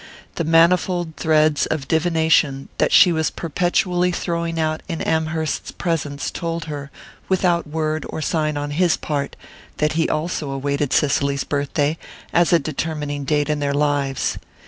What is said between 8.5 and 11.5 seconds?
on his part, that he also awaited Cicely's